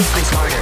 [0.00, 0.59] always been smarter.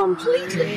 [0.00, 0.69] Completely.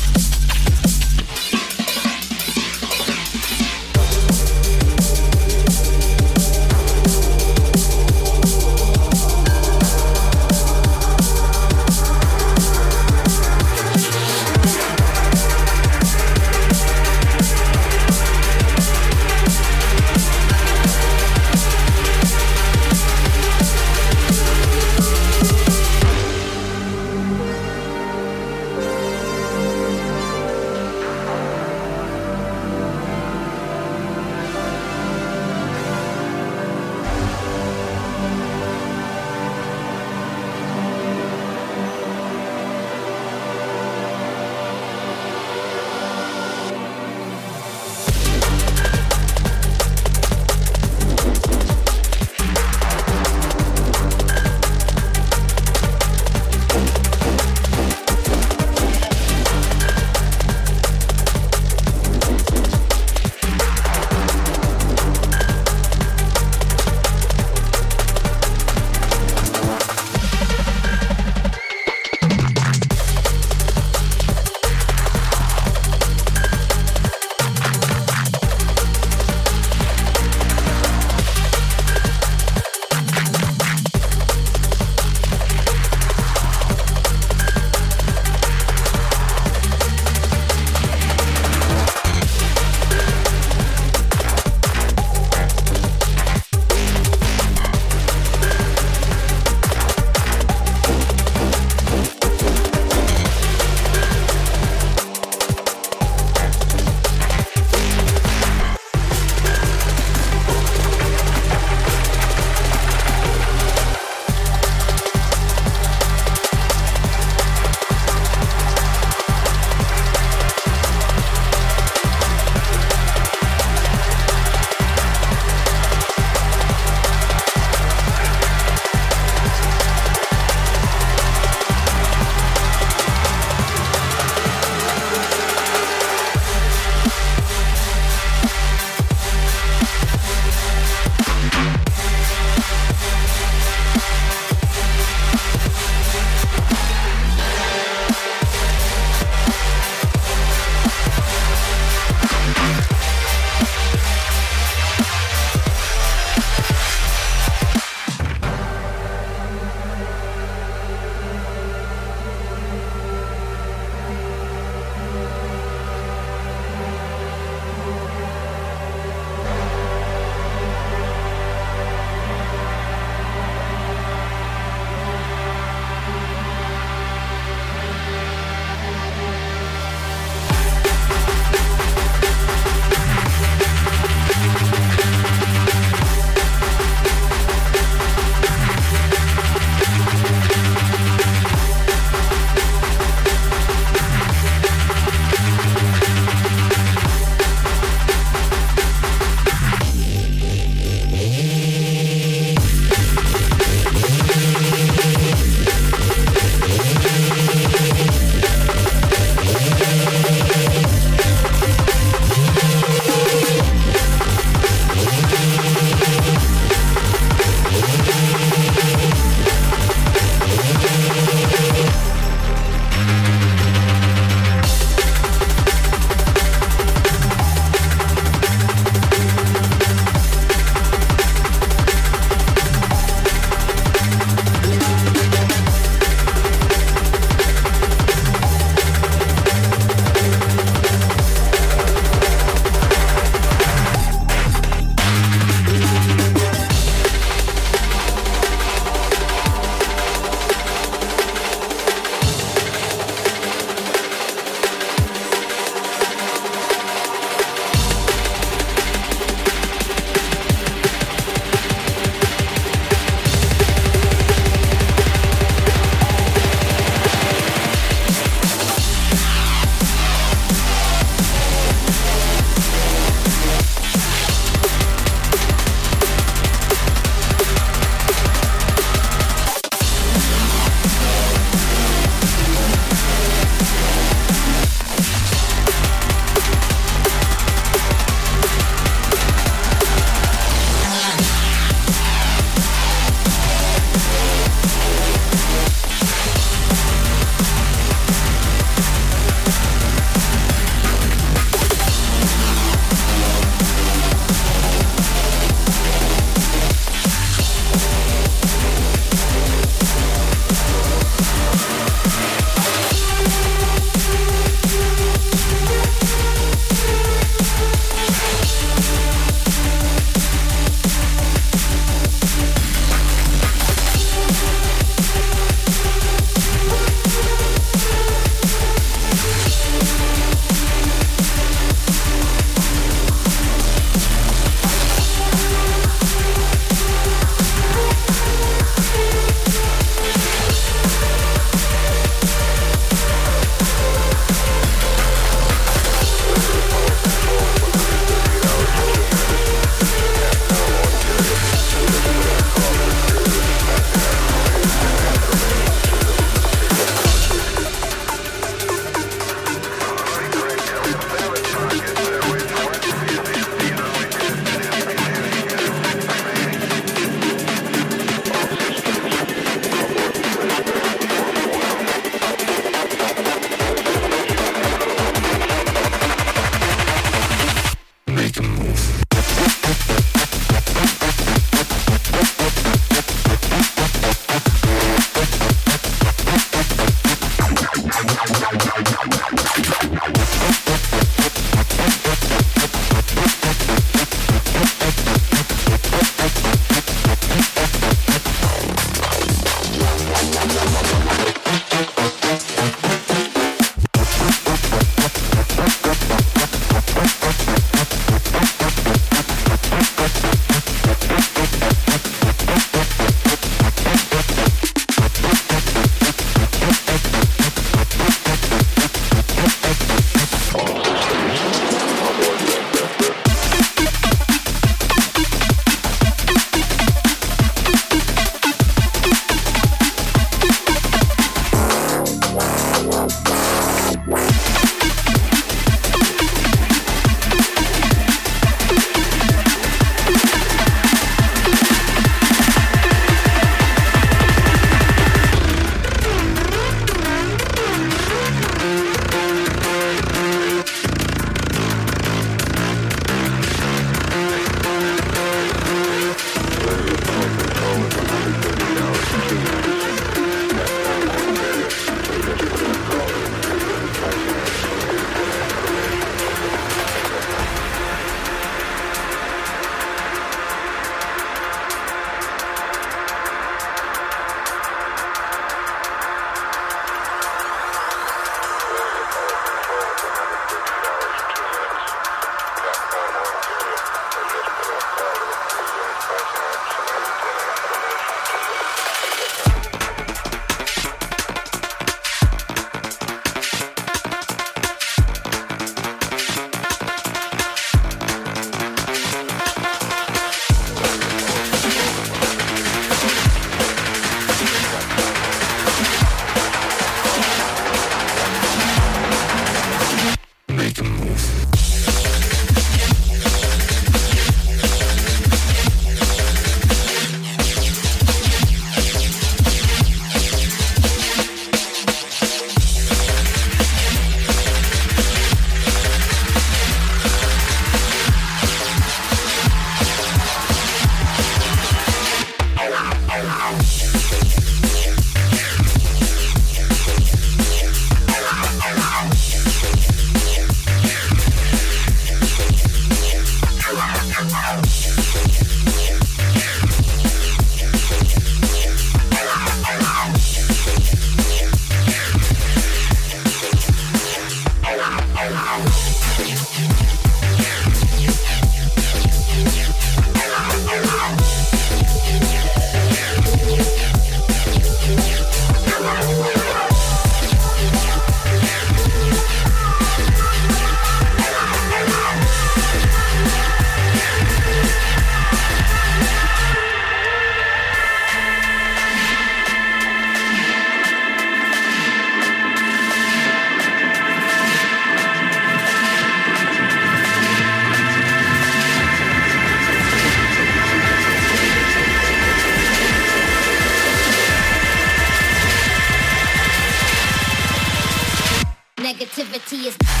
[599.67, 600.00] Is.